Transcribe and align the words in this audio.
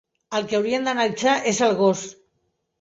Al 0.37 0.47
que 0.53 0.57
haurien 0.59 0.87
d'analitzar 0.89 1.37
és 1.53 1.63
al 1.69 1.79
gos! 1.85 2.05